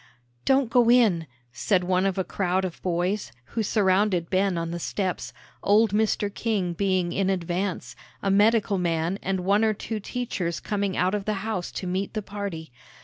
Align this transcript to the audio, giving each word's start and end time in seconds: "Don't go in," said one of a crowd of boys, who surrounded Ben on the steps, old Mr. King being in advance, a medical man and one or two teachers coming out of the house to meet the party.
"Don't 0.45 0.71
go 0.71 0.89
in," 0.89 1.27
said 1.53 1.83
one 1.83 2.07
of 2.07 2.17
a 2.17 2.23
crowd 2.23 2.65
of 2.65 2.81
boys, 2.81 3.31
who 3.53 3.61
surrounded 3.61 4.31
Ben 4.31 4.57
on 4.57 4.71
the 4.71 4.79
steps, 4.79 5.31
old 5.61 5.91
Mr. 5.91 6.33
King 6.33 6.73
being 6.73 7.11
in 7.13 7.29
advance, 7.29 7.95
a 8.23 8.31
medical 8.31 8.79
man 8.79 9.19
and 9.21 9.41
one 9.41 9.63
or 9.63 9.75
two 9.75 9.99
teachers 9.99 10.59
coming 10.59 10.97
out 10.97 11.13
of 11.13 11.25
the 11.25 11.33
house 11.45 11.71
to 11.73 11.85
meet 11.85 12.15
the 12.15 12.23
party. 12.23 12.71